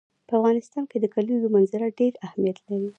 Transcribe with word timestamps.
په 0.27 0.33
افغانستان 0.39 0.83
کې 0.91 0.97
د 0.99 1.05
کلیزو 1.13 1.53
منظره 1.55 1.87
ډېر 1.99 2.13
اهمیت 2.27 2.57
لري. 2.69 2.89